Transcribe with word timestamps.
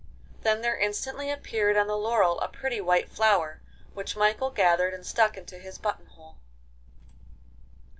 Then 0.41 0.61
there 0.63 0.75
instantly 0.79 1.29
appeared 1.29 1.77
on 1.77 1.85
the 1.85 1.95
laurel 1.95 2.39
a 2.39 2.47
pretty 2.47 2.81
white 2.81 3.07
flower, 3.07 3.61
which 3.93 4.17
Michael 4.17 4.49
gathered 4.49 4.95
and 4.95 5.05
stuck 5.05 5.37
into 5.37 5.59
his 5.59 5.77
button 5.77 6.07
hole. 6.07 6.39